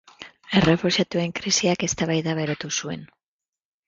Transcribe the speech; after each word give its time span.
Errefuxiatuen 0.59 1.35
krisiak 1.39 1.85
eztabaida 1.89 2.33
berotu 2.39 2.71
zuen. 2.81 3.05